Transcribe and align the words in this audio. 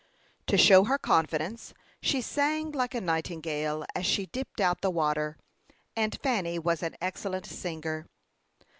To 0.47 0.57
show 0.57 0.85
her 0.85 0.97
confidence, 0.97 1.75
she 2.01 2.21
sang 2.21 2.71
like 2.71 2.95
a 2.95 2.99
nightingale, 3.01 3.85
as 3.93 4.03
she 4.07 4.25
dipped 4.25 4.59
out 4.59 4.81
the 4.81 4.89
water; 4.89 5.37
and 5.95 6.17
Fanny 6.23 6.57
was 6.57 6.81
an 6.81 6.95
excellent 6.99 7.45
singer. 7.45 8.07